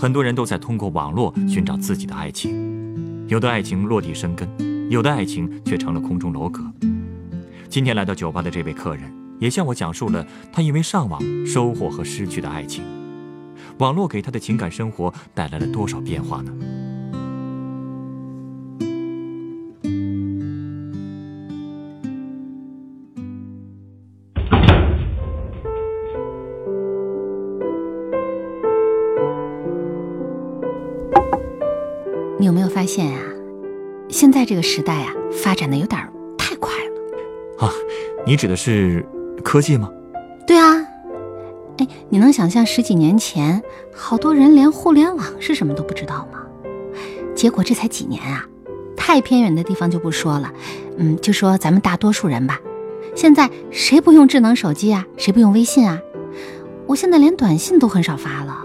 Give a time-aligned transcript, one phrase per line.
[0.00, 3.26] 很多人都在通过网络寻找自己的爱情。
[3.28, 4.48] 有的爱情落地生根，
[4.90, 6.64] 有的爱情却成了空中楼阁。
[7.68, 12.82] 今天来到酒吧的这位客人，也向我讲述了他因为上网收获和失去的爱情。
[13.76, 16.50] 网络给他的情感生活带来了多少变化呢？
[34.50, 36.00] 这个时代啊，发展的有点
[36.36, 37.64] 太快了。
[37.64, 37.72] 啊，
[38.26, 39.06] 你指的是
[39.44, 39.88] 科技吗？
[40.44, 40.74] 对啊，
[41.78, 43.62] 哎，你能想象十几年前，
[43.94, 46.40] 好多人连互联网是什么都不知道吗？
[47.32, 48.44] 结果这才几年啊，
[48.96, 50.52] 太偏远的地方就不说了，
[50.96, 52.58] 嗯，就说咱们大多数人吧，
[53.14, 55.06] 现在谁不用智能手机啊？
[55.16, 55.96] 谁不用微信啊？
[56.88, 58.64] 我现在连短信都很少发了。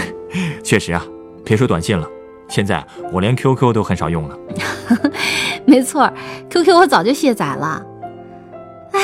[0.64, 1.04] 确实啊，
[1.44, 2.08] 别说短信了，
[2.48, 4.38] 现在我连 QQ 都很少用了。
[5.66, 6.12] 没错
[6.50, 7.84] ，QQ 我早就卸载了。
[8.92, 9.00] 唉，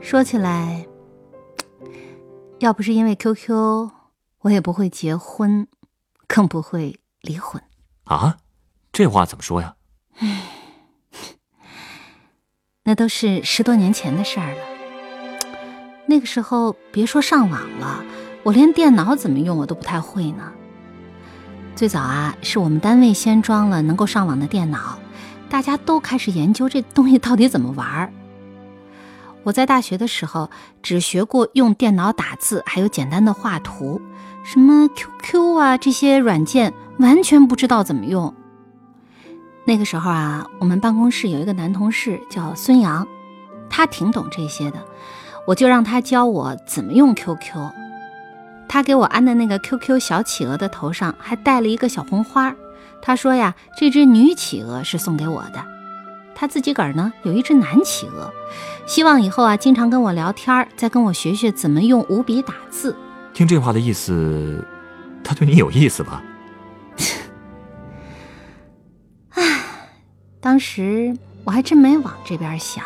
[0.00, 0.86] 说起来，
[2.60, 3.90] 要不是因为 QQ，
[4.40, 5.66] 我也不会结婚，
[6.26, 7.62] 更不会离婚。
[8.04, 8.38] 啊，
[8.92, 9.74] 这话怎么说呀？
[12.84, 14.58] 那都是十多年前的事儿了。
[16.06, 18.04] 那个时候，别说上网了，
[18.42, 20.52] 我连电脑怎么用我都不太会呢。
[21.74, 24.96] 最早啊，是我们单位先装了能够上网的电脑，
[25.50, 28.12] 大家都开始研究这东西到底怎么玩儿。
[29.42, 30.48] 我在大学的时候
[30.82, 34.00] 只学过用电脑打字，还有简单的画图，
[34.44, 38.32] 什么 QQ 啊这些软件完全不知道怎么用。
[39.66, 43.06] 那个时候啊，我们办公室有一个男同事叫孙阳，
[43.68, 44.78] 他挺懂这些的，
[45.44, 47.83] 我就让他教我怎么用 QQ。
[48.68, 52.54] 他给我安的那个 QQ 小企鹅的头上还戴了一个小红花，
[53.00, 55.64] 他说呀，这只女企鹅是送给我的。
[56.34, 58.32] 他自己个儿呢有一只男企鹅，
[58.86, 62.96] 希望以后啊经常跟我聊天，再跟我学学怎么用五笔打字。
[63.32, 64.66] 听这话的意思，
[65.22, 66.22] 他对你有意思吧？
[69.30, 69.60] 唉
[70.40, 72.84] 当时我还真没往这边想，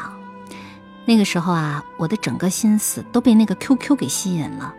[1.07, 4.75] 那个时候啊，我的整个心思都被那个 QQ 给吸引了，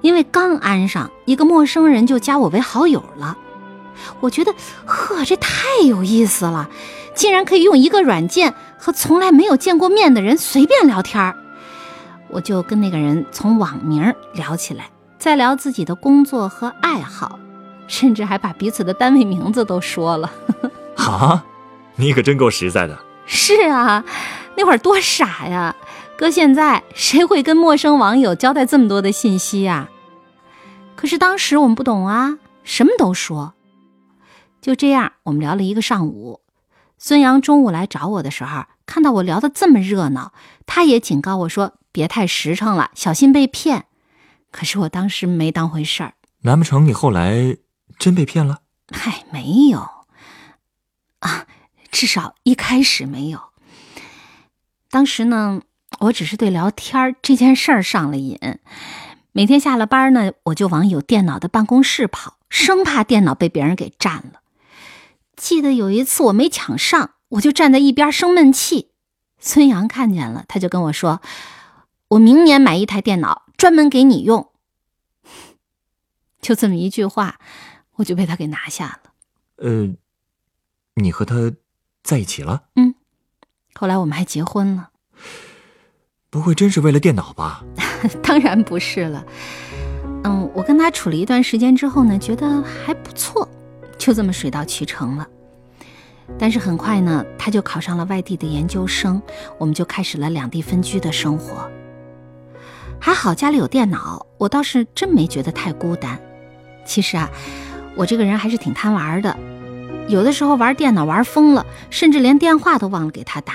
[0.00, 3.36] 因为刚安上，一个陌生人就加我为好友了。
[4.20, 4.54] 我觉得，
[4.86, 6.68] 呵，这太有意思了，
[7.14, 11.36] 竟然可以用一个软件和从来没有见过面的人随便聊天儿。
[12.28, 17.38] 我就跟那个人从网名聊起来，再聊自己的工作和爱好，
[17.86, 20.30] 甚至还把彼此的单位名字都说了。
[20.96, 21.44] 啊，
[21.96, 22.98] 你可真够实在的。
[23.26, 24.02] 是啊，
[24.56, 25.74] 那会儿多傻呀！
[26.20, 29.88] 搁现在谁会跟陌生网友交代这么多的信息呀？
[30.94, 33.54] 可是当时我们不懂啊，什么都说。
[34.60, 36.42] 就这样，我们聊了一个上午。
[36.98, 40.34] 孙杨中午来找我的时候，看到我聊得这么热闹，
[40.66, 43.86] 他也警告我说别太实诚了，小心被骗。
[44.50, 46.12] 可是我当时没当回事儿。
[46.42, 47.56] 难不成你后来
[47.98, 48.58] 真被骗了？
[48.92, 49.80] 嗨，没有
[51.20, 51.46] 啊，
[51.90, 53.40] 至少一开始没有。
[54.90, 55.62] 当时呢，
[55.98, 58.38] 我只是对聊天这件事儿上了瘾。
[59.32, 64.40] 每天下了班呢，我就往有电脑的办公室跑，生怕电脑被别人给占了。
[65.36, 68.90] 记得有一次我没抢上，我就站在一边生闷气。
[69.38, 71.20] 孙杨看见了，他就跟我说
[72.08, 74.50] ：“我明年买一台电脑，专门给你用。”
[76.40, 77.38] 就这么一句话，
[77.96, 79.12] 我就被他给拿下了。
[79.56, 79.94] 呃，
[80.94, 81.52] 你和他
[82.02, 82.64] 在一起了？
[82.76, 82.94] 嗯
[83.74, 84.90] 后来我们还结婚了。
[86.30, 87.64] 不会真是为了电脑吧？
[88.22, 89.24] 当然不是了。
[90.22, 93.48] 嗯，我跟他处了一段时间之后呢，觉得还不错，
[93.98, 95.26] 就这么水到渠成了。
[96.38, 99.20] 但是很快呢，他就考上了外地的研究生，
[99.58, 101.68] 我们就开始了两地分居的生活。
[103.00, 106.16] 还好家里有电脑，我倒是真没觉得太孤单。
[106.84, 107.28] 其实啊，
[107.96, 109.36] 我这个人还是挺贪玩的，
[110.06, 113.54] 有的时候玩电脑玩疯了，甚至连电话都忘了给他打。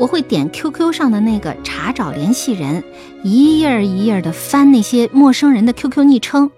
[0.00, 2.82] 我会点 QQ 上的那个查找联系人，
[3.22, 6.50] 一页儿一页的翻那些陌生人的 QQ 昵称，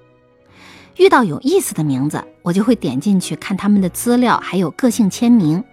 [0.97, 5.65] 遇到有意思的名字，我就会点进去看他们的资料，还有个性签名。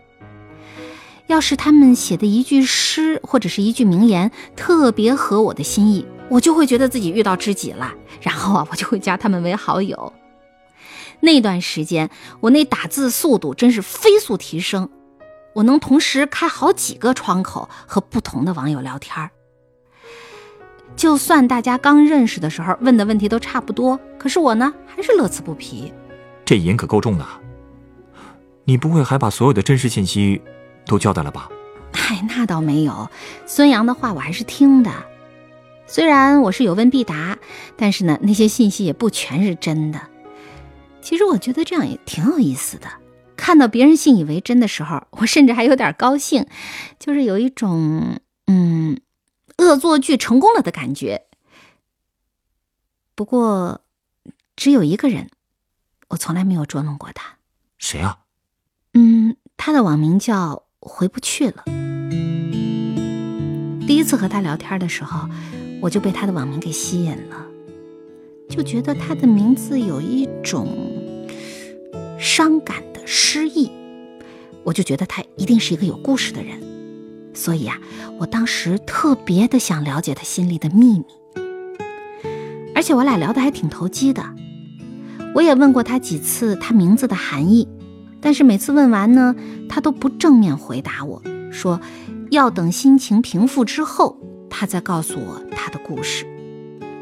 [1.27, 10.12] 要是他们写的一句诗或者是一句名言特别合我的心意，我就会觉得自己遇到知己了，然后啊，我就会加他们为好友。
[11.19, 14.89] 那段时间，我那打字速度真是飞速提升，
[15.54, 19.30] 我能同时开好几个窗口和不同的网友聊天
[20.96, 25.94] 就算大家刚认识的时候问的问题都差不多，可是我呢还是乐此不疲。
[26.44, 27.25] 这瘾可够重的，
[28.66, 30.42] 你不会还把所有的真实信息？
[30.86, 31.50] 都交代了吧？
[31.94, 33.10] 嗨，那倒没有。
[33.45, 34.92] 孙杨的话我还是听的，
[35.88, 37.38] 虽然我是有问必答，
[37.78, 40.02] 但是呢，那些信息也不全是真的。
[41.02, 42.88] 其实我觉得这样也挺有意思的。
[43.39, 46.45] 看到别人信以为真的时候，我甚至还有点高兴，
[47.00, 49.00] 就是有一种嗯，
[49.57, 51.24] 恶作剧成功了的感觉。
[53.15, 53.81] 不过，
[54.56, 55.30] 只有一个人，
[56.09, 57.38] 我从来没有捉弄过他。
[57.77, 58.19] 谁啊？
[58.94, 60.63] 嗯，他的网名叫。
[60.81, 61.65] 回不去了。
[63.85, 65.27] 第一次和他聊天的时候，
[65.81, 67.45] 我就被他的网名给吸引了，
[68.50, 70.69] 就觉得他的名字有一种
[72.18, 73.71] 伤感失忆，
[74.63, 76.61] 我就觉得他一定是一个有故事的人，
[77.33, 77.79] 所以啊，
[78.19, 81.06] 我当时特别的想了解他心里的秘密，
[82.75, 84.23] 而且我俩聊得还挺投机的，
[85.33, 87.67] 我也问过他几次他名字的含义。
[88.21, 89.35] 但是每次问完呢，
[89.67, 91.19] 他都不正面回答我，
[91.51, 91.81] 说
[92.29, 94.19] 要等心情平复之后，
[94.51, 96.27] 他再告诉我他的故事。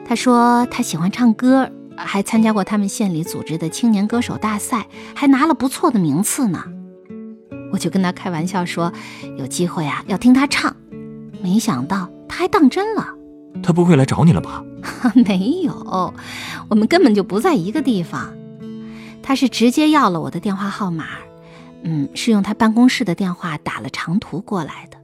[0.06, 6.64] 他说他喜欢唱歌，还参加过他们县里组织的青年歌手大赛，还拿了不错的名次呢。
[7.72, 8.94] 我就跟他开玩笑说，
[9.38, 10.76] 有机会啊要听他唱。
[11.42, 13.08] 没想到他还当真了。
[13.64, 14.64] 他不会来找你了吧？
[15.26, 16.14] 没有，
[16.70, 18.34] 我们根本就不在一个地方。
[19.22, 21.06] 他是直接要了我的电话号码，
[21.84, 24.98] 嗯，是用他办公室的电话打了长途过来的。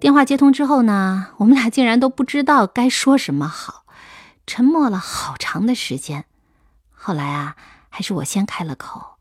[0.00, 3.83] 电话接通之后呢，我们俩竟然都不知道该说什么好，
[4.46, 6.24] 沉默了好长的时间。
[6.90, 7.56] 后来啊，
[7.88, 9.18] 还是我先开了口，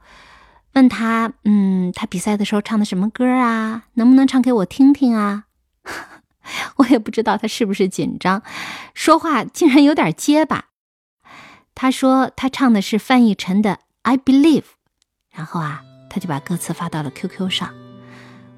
[0.74, 3.84] 问他，嗯，他比赛的时候唱的什么歌啊？
[3.94, 5.46] 能不能唱给我听听啊？
[6.78, 8.44] 我也不知道他是不是紧张，
[8.94, 10.66] 说话竟然有点结巴。
[11.76, 13.72] 他说他唱的是范逸臣的
[14.04, 14.62] 《I Believe》，
[15.32, 17.74] 然后啊，他就把歌词发到了 QQ 上。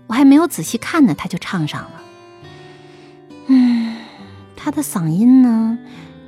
[0.07, 2.01] 我还没有仔细看呢，他就唱上了。
[3.47, 3.97] 嗯，
[4.56, 5.77] 他的嗓音呢，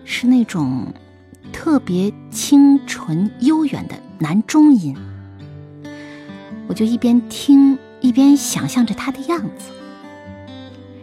[0.09, 0.87] 是那种
[1.51, 4.95] 特别清纯悠远的男中音。
[6.65, 9.69] 我就一边听一边想象着他的样子，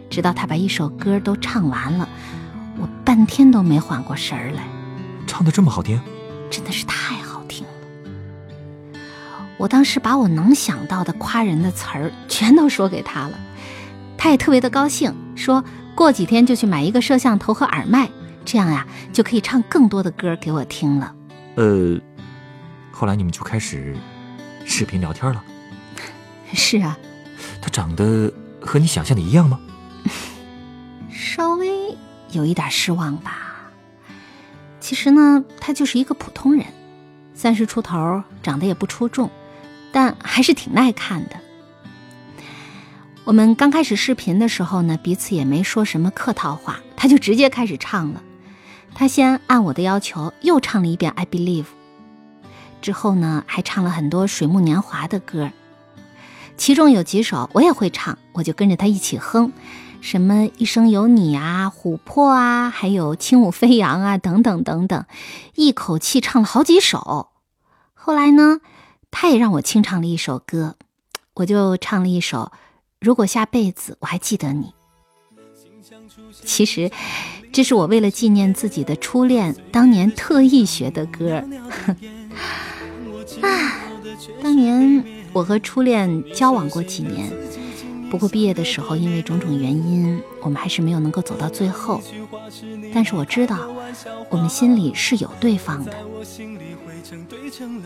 [0.09, 2.09] 直到他把一首歌都唱完了，
[2.79, 4.63] 我半天都没缓过神儿来。
[5.27, 6.01] 唱的这么好听，
[6.49, 8.99] 真的是太好听了。
[9.57, 13.39] 我当时把我能想到的夸人的词儿全都说给他了，
[14.17, 15.63] 他也特别的高兴，说
[15.93, 18.09] 过几天就去买一个摄像头和耳麦，
[18.45, 21.13] 这样呀就可以唱更多的歌给我听了。
[21.55, 21.99] 呃，
[22.91, 23.95] 后来你们就开始
[24.65, 25.43] 视频聊天了。
[26.53, 26.97] 是啊。
[27.61, 28.31] 他长得
[28.61, 29.59] 和你想象的一样吗？
[31.09, 31.97] 稍微
[32.31, 33.71] 有一点失望吧。
[34.79, 36.65] 其实呢，他就是一个普通人，
[37.33, 39.31] 三十出头，长得也不出众，
[39.91, 41.35] 但还是挺耐看的。
[43.23, 48.21] 我们刚开始视频的时候呢，彼此也没说什么客套话，他就直接开始唱了。
[48.97, 51.63] 他先按我的要求又唱了一遍《I Believe》，
[52.81, 55.51] 之后呢，还唱了很多水木年华的歌，
[56.55, 59.51] 其中有几首我也会唱，我就跟着他一起哼。
[59.99, 65.05] 什么一生有你啊，琥珀啊，还有轻舞飞扬啊，等等等等，
[65.55, 67.31] 一口气唱了好几首。
[67.93, 68.61] 后来呢，
[69.11, 70.75] 他也让我清唱了一首歌，
[71.33, 72.51] 我就唱了一首
[73.01, 74.67] 《如果下辈子我还记得你》。
[76.43, 76.91] 其实，
[77.51, 81.43] 这是我为了纪念自己的初恋，当年特意学的歌。
[83.41, 83.79] 啊，
[84.41, 87.31] 当年我和初恋交往过几年。
[88.09, 92.01] 不过毕业的时候，因为种种原因，我们还是没有能够走到最后。
[92.93, 93.67] 但是我知道，
[94.29, 95.91] 我们心里是有对方的。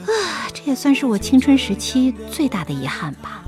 [0.06, 3.44] 啊，这也算是我青春时期最大的遗憾吧。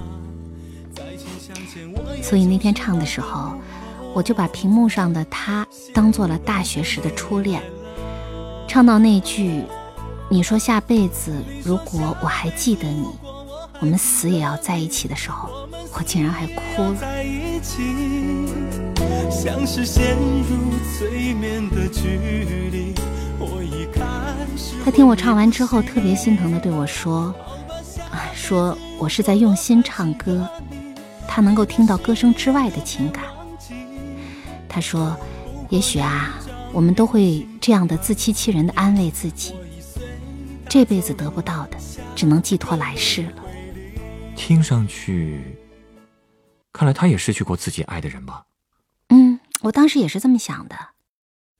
[2.24, 3.54] 所以那天唱的时候，
[4.14, 7.62] 我就把屏幕上的他当做了大学时的初恋。
[8.68, 9.64] 唱到那句
[10.30, 13.08] “你说下辈子如果我还记得你，
[13.80, 15.50] 我们死也要在一起”的时候。
[15.94, 16.96] 我竟然还哭了。
[16.96, 17.82] 在一起，
[19.30, 22.18] 像是陷入催眠的距
[22.72, 22.96] 离。
[23.38, 24.08] 我一看
[24.86, 27.36] 他听我唱完之后，特别心疼的对我说
[28.34, 30.48] ：“说我是在用心唱歌，
[31.28, 33.26] 他能够听到歌声之外的情感。”
[34.72, 35.20] 他说
[35.70, 36.40] ：“也许啊，
[36.72, 39.54] 我们都会这样的自欺欺人的安慰自己，
[40.70, 41.78] 这辈子得不到的，
[42.16, 43.44] 只能寄托来世了。”
[44.34, 45.58] 听上去，
[46.72, 48.46] 看来他也失去过自己爱的人吧？
[49.10, 50.76] 嗯，我当时也是这么想的，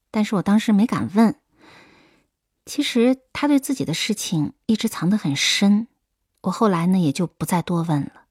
[0.10, 1.36] 但是我当时没敢问。
[2.66, 5.88] 其实他对自己的事情一直藏得很深，
[6.44, 8.28] 我后来呢也就不再多问了。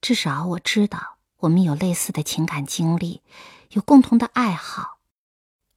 [0.00, 3.22] 至少我知道我们有类似的情感经历，
[3.70, 4.98] 有共同的爱好，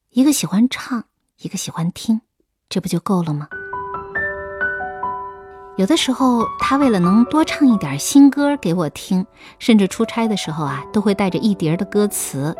[0.09, 1.03] 一个喜欢唱，
[1.39, 2.21] 一个喜欢听，
[2.67, 3.47] 这不就够了吗？
[5.77, 9.23] 有的时候他为了能多唱一点新歌给我听，
[9.59, 12.55] 甚至出差的时候啊，都会带着一叠的歌词。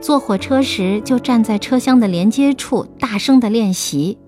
[0.00, 4.18] 坐火车时，就站在车厢的连接处，大声的练习。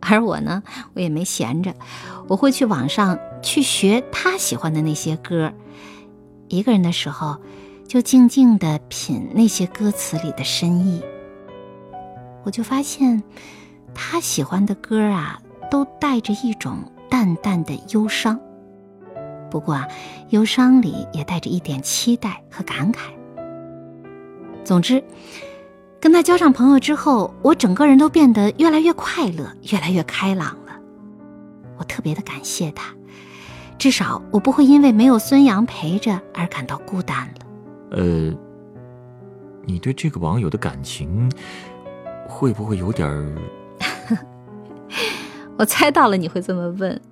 [0.00, 0.62] 而我呢，
[0.94, 1.74] 我也没闲着，
[2.28, 5.52] 我会去网上去学他喜欢的那些歌。
[6.52, 7.38] 一个人的时候，
[7.88, 11.02] 就静静的品那些歌词里的深意。
[12.44, 13.22] 我就发现，
[13.94, 15.40] 他喜欢的歌啊，
[15.70, 16.76] 都带着一种
[17.08, 18.38] 淡淡的忧伤。
[19.50, 19.88] 不过啊，
[20.28, 23.10] 忧伤里也带着一点期待和感慨。
[24.62, 25.02] 总之，
[25.98, 30.78] 跟他交上朋友之后，我整个人都变得越来越快乐，越来越开朗了。
[31.78, 32.94] 我特别的感谢他，
[33.82, 37.96] 至少我不会因为没有孙杨陪着而感到孤单了。
[37.96, 38.32] 呃，
[39.64, 41.28] 你对这个网友的感情
[42.28, 43.36] 会不会有点儿？
[45.58, 47.02] 我猜到了你会这么问。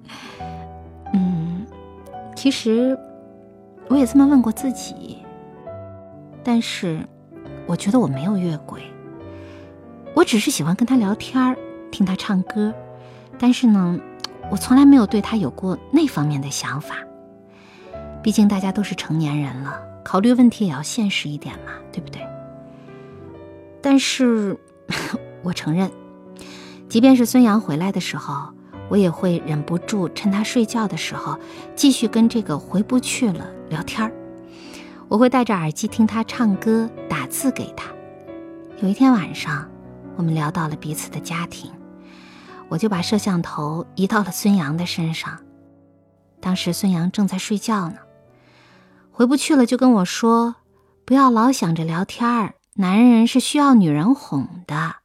[1.12, 1.66] 嗯，
[2.36, 2.96] 其实
[3.88, 5.18] 我也这么问过自己，
[6.44, 7.00] 但是。
[7.66, 8.80] 我觉得我没有越轨，
[10.14, 11.56] 我只是喜欢跟他聊天
[11.90, 12.72] 听他唱歌，
[13.38, 13.98] 但是呢，
[14.50, 16.96] 我从来没有对他有过那方面的想法。
[18.22, 22.20] 毕竟大家都是成年人了，考虑问题也要现实一点嘛，对不对？
[23.80, 24.58] 但是，
[25.42, 25.90] 我承认，
[26.88, 28.52] 即便是孙杨回来的时候，
[28.90, 31.38] 我也会忍不住趁他睡觉的时候，
[31.74, 34.12] 继续跟这个回不去了聊天儿。
[35.08, 37.90] 我会戴着耳机听他唱歌，打字给他。
[38.82, 39.66] 有一天晚上，
[40.16, 41.70] 我们聊到了彼此的家庭，
[42.70, 45.38] 我就把摄像头移到了孙杨的身上。
[46.40, 47.98] 当时孙杨正在睡觉呢，
[49.10, 50.56] 回不去了就跟我说
[51.04, 54.96] ：“不要老想着聊天儿，男人是需要女人哄的。”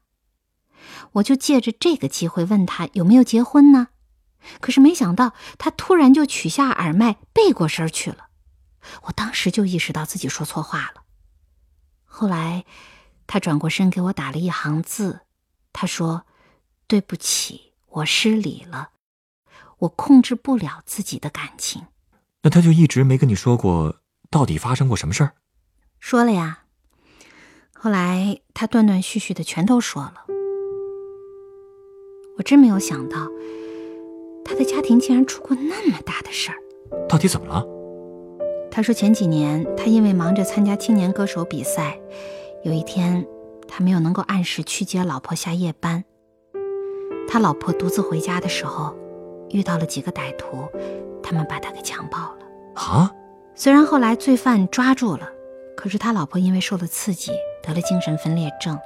[1.14, 3.88] 我就借着这个机会问他有没有结婚呢？
[4.62, 8.28] 可是没想到他突然就取下耳麦，背过身去了。
[9.04, 11.02] 我当时就意识到自己说错话了。
[12.04, 12.64] 后来，
[13.26, 15.22] 他转过身给我打了一行字，
[15.74, 16.26] 他说
[16.88, 18.90] ：“对不起，我失礼了，
[19.80, 21.84] 我控制不了自己的感情。”
[22.44, 23.98] 那他就一直没跟你说过
[24.30, 25.34] 到底发生过什么事儿？
[26.00, 26.64] 说了呀。
[27.74, 30.26] 后来他断断续续的全都说了。
[32.38, 33.28] 我真没有想到，
[34.44, 36.58] 他的家庭竟然出过那么大的事儿。
[37.08, 37.66] 到底怎么了？
[38.72, 42.00] 他说：“前几年，他因为忙着参加青年歌手比赛，
[42.64, 43.26] 有一天，
[43.68, 46.04] 他没有能够按时去接老婆下夜班。
[47.28, 48.96] 他老婆独自回家的时候，
[49.50, 50.68] 遇到了几个歹徒，
[51.22, 52.40] 他们把他给强暴了。
[52.76, 53.12] 啊！
[53.54, 55.30] 虽然后来罪犯抓住了，
[55.78, 57.32] 可是他老婆因为受了刺激，
[57.64, 58.78] 得了精神分裂症。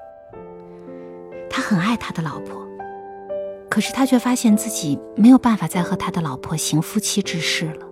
[1.50, 2.68] 他很爱他的老婆，
[3.70, 7.88] 可是他却发现自己没有办法再和他的老婆行夫妻之事了。”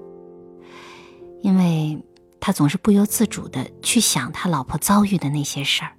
[1.41, 1.99] 因为
[2.39, 5.91] 他总是不由自主的去想他老婆遭遇的那些事儿。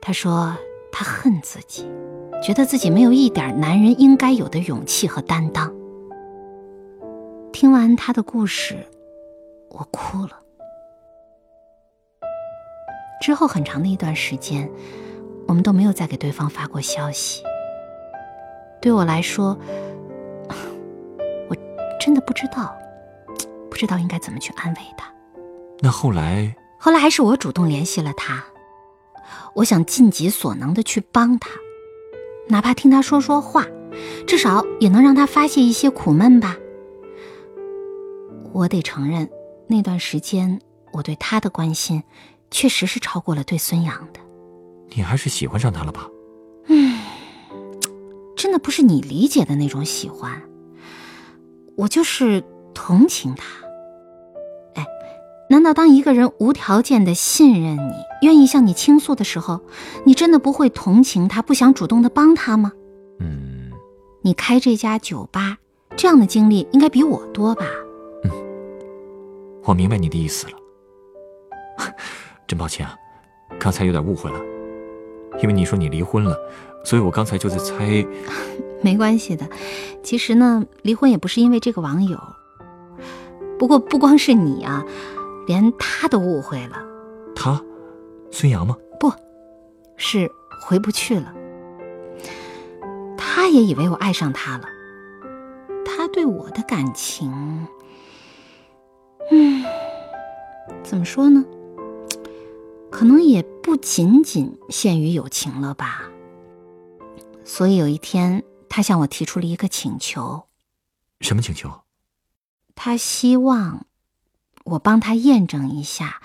[0.00, 0.56] 他说
[0.96, 1.90] 他恨自己，
[2.40, 5.74] 觉得自己没有一点男人应该有的勇气和担当。
[7.52, 8.86] 听完他的故事，
[9.70, 10.38] 我哭了。
[13.20, 14.70] 之后很长的一段时间，
[15.48, 17.42] 我们都没有再给对方发过消息。
[18.80, 19.58] 对我来说，
[21.48, 21.56] 我
[21.98, 22.72] 真的不知道。
[23.68, 25.12] 不知道应该怎么去安慰他。
[25.80, 28.44] 那后来，后来还是我主动联系了他。
[29.54, 31.50] 我想尽己所能的去帮他，
[32.48, 33.66] 哪怕听他说说话，
[34.26, 36.56] 至少也能让他发泄一些苦闷吧。
[38.52, 39.28] 我得承认，
[39.66, 40.60] 那段时间
[40.92, 42.02] 我对他的关心，
[42.50, 44.20] 确实是超过了对孙杨的。
[44.90, 46.08] 你还是喜欢上他了吧？
[46.68, 46.98] 嗯，
[48.36, 50.40] 真的不是你理解的那种喜欢。
[51.76, 53.63] 我就是同情他。
[55.50, 59.60] 难道当一个人无条件的信任你，愿意向你倾诉的时候，
[60.04, 62.72] 你真的不会同情他，不想主动的帮他吗？
[63.20, 63.70] 嗯，
[64.22, 65.58] 你开这家酒吧，
[65.96, 67.66] 这样的经历应该比我多吧？
[68.24, 68.30] 嗯
[69.64, 70.52] 我明白你的意思了。
[72.46, 72.94] 真抱歉啊，
[73.58, 74.38] 刚才有点误会了，
[75.42, 76.36] 因为你说你离婚了，
[76.84, 78.04] 所以我刚才就在猜。
[78.82, 79.48] 没关系的，
[80.02, 82.18] 其实呢，离婚也不是因为这个网友。
[83.58, 84.84] 不过不光是你啊，
[85.46, 86.82] 连他都误会了。
[87.34, 87.62] 他，
[88.30, 88.76] 孙杨吗？
[88.98, 89.12] 不，
[89.96, 90.30] 是
[90.62, 91.34] 回不去了。
[93.16, 94.64] 他也以为我爱上他了。
[95.84, 97.66] 他对我的感情，
[99.30, 99.64] 嗯，
[100.82, 101.44] 怎么说呢？
[102.90, 106.02] 可能也不仅仅限于友情了吧。
[107.44, 110.44] 所以有一天，他向我提出了一个请求。
[111.20, 111.70] 什么请求？
[112.74, 113.86] 他希望
[114.64, 116.22] 我帮他验证一下，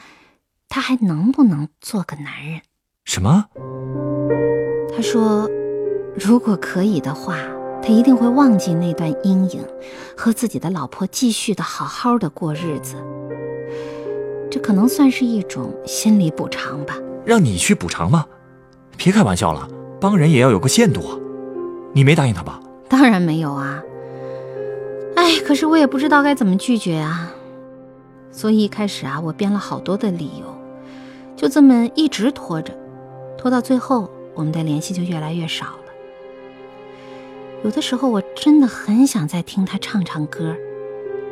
[0.69, 2.61] 他还能不能做个男人。
[3.03, 3.45] 什么？
[4.95, 5.49] 他说，
[6.15, 7.37] 如果可以的话，
[7.83, 9.61] 他一定会忘记那段阴影，
[10.15, 12.95] 和自己的老婆继续的好好的过日子。
[14.49, 16.95] 这可能算是一种心理补偿吧。
[17.25, 18.25] 让你去补偿吗？
[18.95, 19.67] 别开玩笑了，
[19.99, 21.17] 帮人也要有个限度啊！
[21.93, 22.59] 你没答应他吧？
[22.87, 23.83] 当然没有啊。
[25.17, 27.31] 哎，可是我也不知道该怎么拒绝啊，
[28.31, 30.45] 所以一开始啊，我编了好多的理由，
[31.35, 32.73] 就这么一直拖着，
[33.37, 35.83] 拖到最后，我们的联系就越来越少了。
[37.63, 40.55] 有的时候我真的很想再听他唱唱歌，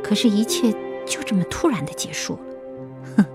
[0.04, 0.72] 可是，一切
[1.06, 2.40] 就这么突然的结束了。
[3.18, 3.26] 哼，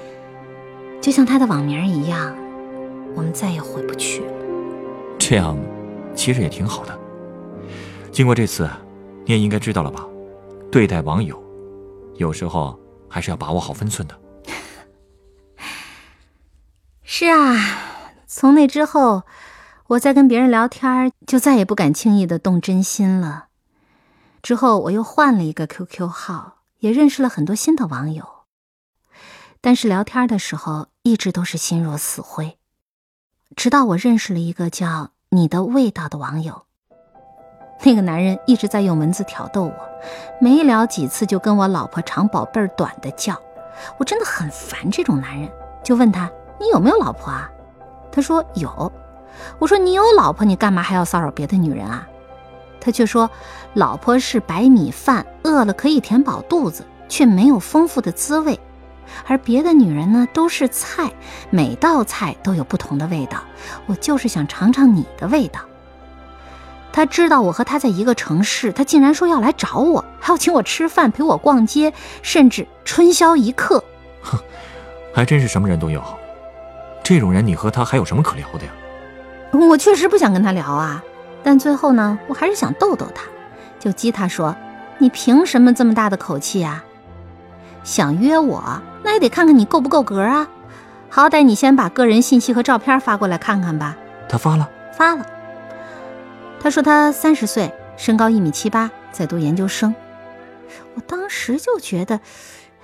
[1.00, 2.34] 就像他的网名一样，
[3.14, 4.32] 我们再也回不去了。
[5.18, 5.56] 这样，
[6.14, 6.98] 其实也挺好的。
[8.10, 8.68] 经过这次。
[9.26, 10.06] 你也应该知道了吧？
[10.70, 11.42] 对待网友，
[12.16, 12.78] 有时候
[13.08, 14.20] 还是要把握好分寸的。
[17.02, 19.22] 是啊，从那之后，
[19.88, 23.48] 我在跟别人聊天，就再也不敢轻易的动真心了。
[24.42, 28.26] 之后我又换了一个 QQ 号，也认识了很多新的网友。
[29.60, 32.58] 但是聊天的时候，一直都是心若死灰。
[33.56, 36.63] 直到我认识了一个叫“你的味道”的网友。
[37.82, 39.74] 那个男人一直在用文字挑逗我，
[40.40, 43.38] 没聊几次就跟我老婆长宝贝儿短的叫，
[43.98, 45.50] 我真的很烦这种男人。
[45.82, 47.50] 就问他你有没有老婆啊？
[48.10, 48.90] 他说有。
[49.58, 52.08] 我说你有老婆，你干嘛还要骚扰别的女人啊？
[52.80, 53.28] 他却说
[53.74, 58.58] 老婆是白米饭，饿了可以填饱肚子，却没有丰富的滋味，
[59.26, 61.10] 而别的女人呢都是菜，
[61.50, 63.38] 每道菜都有不同的味道，
[63.86, 65.60] 我就是想尝尝你的味道。
[66.94, 73.82] 他知道我和他在一个城市，他竟然说要来找我，还要请我吃饭，陪我逛街，甚至春宵一刻。
[74.22, 74.38] 哼，
[75.12, 76.00] 还真是什么人都有。
[77.02, 78.70] 这种人，你和他还有什么可聊的呀？
[79.68, 81.02] 我确实不想跟他聊啊，
[81.42, 83.24] 但最后呢，我还是想逗逗他，
[83.80, 84.54] 就激他说
[84.98, 86.84] ：“你凭什么这么大的口气啊？
[87.82, 88.62] 想约我，
[89.02, 90.46] 那也得看看你够不够格啊！
[91.10, 93.96] 好歹你先把个人信息和照片发过来看看吧。”
[94.30, 95.26] 他发了，发了。
[96.64, 99.94] 他说他三十岁，身高一米七八，在读研究生。
[100.94, 102.22] 我当时就觉得，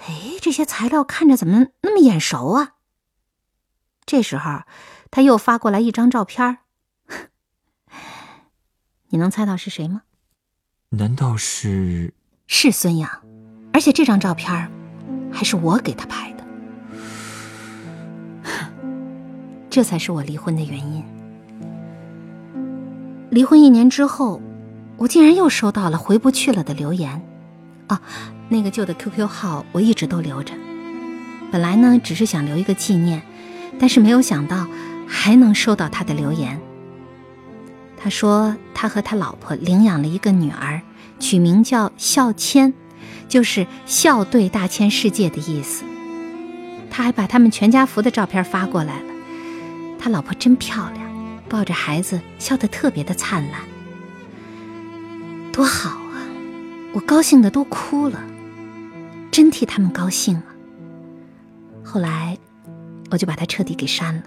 [0.06, 2.74] 哎，这些材料看着怎么那么眼熟啊？
[4.04, 4.64] 这时候，
[5.10, 6.58] 他又发过来一张照片
[9.08, 10.02] 你能猜到是谁吗？
[10.90, 12.12] 难道是？
[12.46, 13.10] 是孙杨，
[13.72, 14.70] 而且这张照片
[15.32, 16.44] 还是我给他拍的。
[19.70, 21.02] 这才是我离婚的原因。
[23.30, 24.42] 离婚一年之后，
[24.96, 27.22] 我竟然又收到了回不去了的留言。
[27.86, 28.00] 啊，
[28.48, 30.52] 那个旧的 QQ 号我一直都留着。
[31.52, 33.22] 本来呢，只是想留一个纪念，
[33.78, 34.66] 但是没有想到
[35.06, 36.60] 还能收到他的留言。
[37.96, 40.80] 他说他和他老婆领养了一个女儿，
[41.20, 42.72] 取名叫笑谦，
[43.28, 45.84] 就是笑对大千世界的意思。
[46.90, 49.06] 他还把他们全家福的照片发过来了。
[50.00, 51.10] 他老婆真漂亮。
[51.50, 53.60] 抱着孩子笑得特别的灿烂，
[55.52, 56.22] 多好啊！
[56.92, 58.22] 我高兴的都哭了，
[59.32, 60.44] 真替他们高兴啊。
[61.84, 62.38] 后来，
[63.10, 64.22] 我就把他彻底给删了，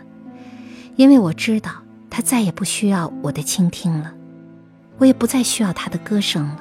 [0.97, 1.71] 因为我知道
[2.09, 4.13] 他再也不需要我的倾听了，
[4.97, 6.59] 我也不再需要他的歌声了。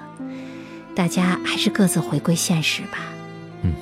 [0.94, 2.98] 大家还是各自回归现实吧。
[3.62, 3.74] 嗯，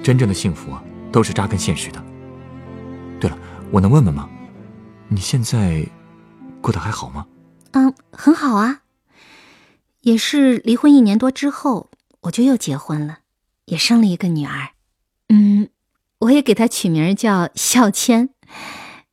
[0.00, 2.00] 真正的幸福啊，都是扎根现实的。
[3.18, 3.36] 对了，
[3.72, 4.28] 我能问问吗？
[5.08, 5.86] 你现在
[6.60, 7.26] 过得还好吗？
[7.72, 8.82] 嗯，很好啊。
[10.00, 11.90] 也是离婚一年多之后，
[12.22, 13.20] 我就又结婚了，
[13.64, 14.70] 也生了一个女儿。
[15.28, 15.68] 嗯，
[16.18, 18.30] 我也给她取名叫孝谦，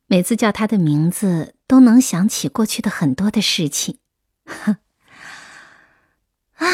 [0.06, 3.98] 每次叫她的名字都能想起过去的很多的事情。
[6.56, 6.68] 啊，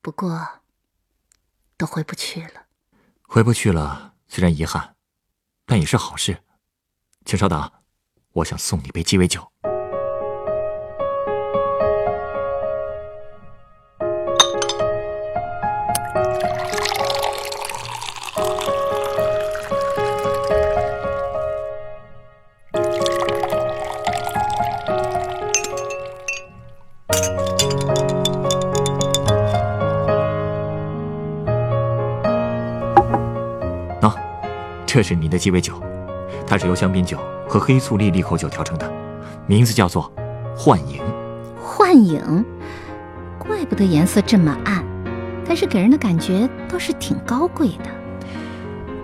[0.00, 0.62] 不过
[1.76, 2.66] 都回不去了。
[3.22, 4.96] 回不去了，虽然遗憾，
[5.64, 6.42] 但也是好事。
[7.24, 7.70] 请稍等，
[8.38, 9.42] 我想送你杯鸡尾酒。
[34.90, 35.80] 这是你的鸡尾酒，
[36.48, 38.90] 它是由香槟酒和黑醋栗利口酒调成的，
[39.46, 40.10] 名字叫做
[40.56, 41.02] “幻影”。
[41.60, 42.42] 幻影，
[43.38, 44.82] 怪不得颜色这么暗，
[45.46, 47.90] 但是给人的感觉倒是挺高贵的。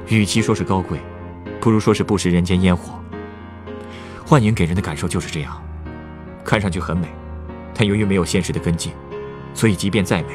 [0.08, 0.98] 与其说是高贵，
[1.60, 2.98] 不如说是不食人间烟火。
[4.26, 5.62] 幻影给人的感受就是这样，
[6.42, 7.06] 看上去很美，
[7.74, 8.90] 但由于没有现实的跟进，
[9.52, 10.28] 所以即便再美，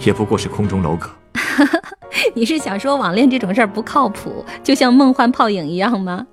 [0.00, 1.08] 也不过是空中楼阁。
[2.34, 6.26] 你是想说网恋这种事儿不靠谱，就像梦幻泡影一样吗？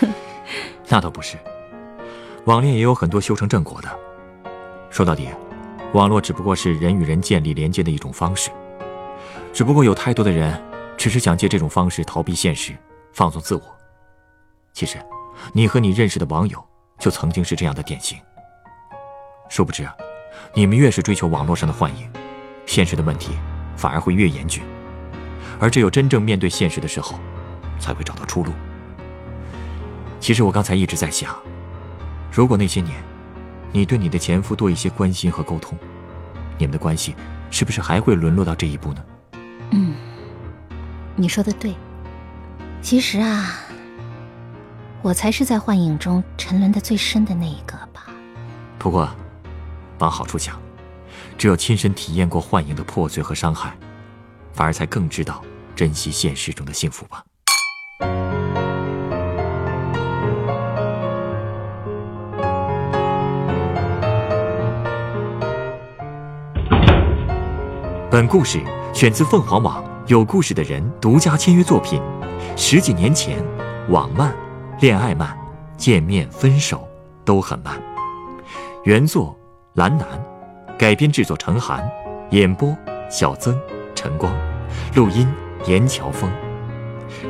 [0.88, 1.36] 那倒不是，
[2.44, 3.88] 网恋也有很多修成正果的。
[4.90, 5.28] 说到底，
[5.92, 8.50] 网络只不过是人与人建立连接的一种方式，
[9.52, 10.60] 只不过有太多的人
[10.96, 12.72] 只是想借这种方式逃避现实，
[13.12, 13.62] 放纵自我。
[14.72, 14.98] 其实，
[15.52, 16.62] 你和你认识的网友
[16.98, 18.18] 就曾经是这样的典型。
[19.48, 19.88] 殊不知，
[20.52, 22.08] 你们越是追求网络上的幻影，
[22.66, 23.32] 现实的问题
[23.76, 24.62] 反而会越严峻。
[25.58, 27.18] 而只有真正面对现实的时候，
[27.78, 28.52] 才会找到出路。
[30.20, 31.36] 其实我刚才一直在想，
[32.32, 32.94] 如果那些年，
[33.72, 35.78] 你对你的前夫多一些关心和沟通，
[36.58, 37.14] 你们的关系
[37.50, 39.04] 是不是还会沦落到这一步呢？
[39.70, 39.94] 嗯，
[41.16, 41.74] 你说的对。
[42.80, 43.60] 其实啊，
[45.02, 48.06] 我才是在幻影中沉沦的最深的那一个吧。
[48.78, 49.08] 不过，
[49.98, 50.60] 往好处想，
[51.38, 53.76] 只有亲身体验过幻影的破碎和伤害。
[54.54, 55.42] 反而才更知道
[55.74, 57.22] 珍惜现实中的幸福吧。
[68.10, 68.60] 本故事
[68.92, 72.00] 选自凤凰网有故事的人独家签约作品。
[72.56, 73.44] 十几年前，
[73.88, 74.32] 网慢、
[74.80, 75.36] 恋爱慢、
[75.76, 76.86] 见面、分手
[77.24, 77.82] 都很慢。
[78.84, 79.36] 原作
[79.72, 80.06] 蓝南，
[80.78, 81.84] 改编制作陈寒，
[82.30, 82.72] 演播
[83.10, 83.58] 小曾。
[84.04, 84.36] 晨光，
[84.94, 85.26] 录音
[85.66, 86.30] 严乔峰。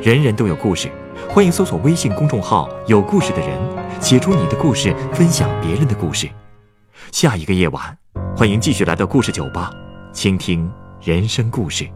[0.03, 0.91] 人人都有故事，
[1.29, 3.57] 欢迎搜索微信公众号“有故事的人”，
[4.01, 6.29] 写出你的故事，分享别人的故事。
[7.13, 7.97] 下一个夜晚，
[8.35, 9.71] 欢迎继续来到故事酒吧，
[10.11, 10.69] 倾听
[11.01, 11.89] 人生故事。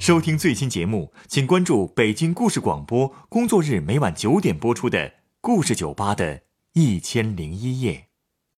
[0.00, 4.98] 收听最新节目，请关注北京故事广播，工作日每晚九点播出的
[5.40, 6.40] 《故事酒吧》的
[6.72, 8.06] 一千零一夜。